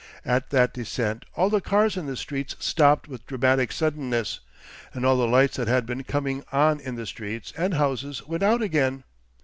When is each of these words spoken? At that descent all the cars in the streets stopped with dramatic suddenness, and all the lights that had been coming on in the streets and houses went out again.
At 0.25 0.49
that 0.49 0.73
descent 0.73 1.25
all 1.35 1.51
the 1.51 1.61
cars 1.61 1.95
in 1.95 2.07
the 2.07 2.17
streets 2.17 2.55
stopped 2.57 3.07
with 3.07 3.27
dramatic 3.27 3.71
suddenness, 3.71 4.39
and 4.95 5.05
all 5.05 5.15
the 5.15 5.27
lights 5.27 5.57
that 5.57 5.67
had 5.67 5.85
been 5.85 6.03
coming 6.03 6.43
on 6.51 6.79
in 6.79 6.95
the 6.95 7.05
streets 7.05 7.53
and 7.55 7.75
houses 7.75 8.25
went 8.27 8.41
out 8.41 8.63
again. 8.63 9.03